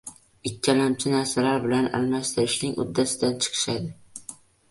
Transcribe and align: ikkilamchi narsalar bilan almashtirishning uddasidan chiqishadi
ikkilamchi 0.51 1.11
narsalar 1.15 1.59
bilan 1.65 1.89
almashtirishning 1.99 2.73
uddasidan 2.85 3.39
chiqishadi 3.47 4.33